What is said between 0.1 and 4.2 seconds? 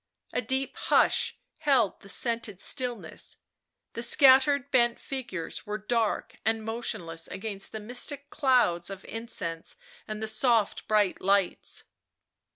A deep hush held the scented stillness; the